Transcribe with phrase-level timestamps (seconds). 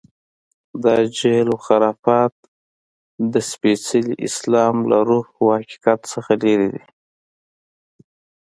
[0.83, 2.35] دا جهل و خرافات
[3.31, 6.83] د سپېڅلي اسلام له روح و حقیقت څخه لرې دي.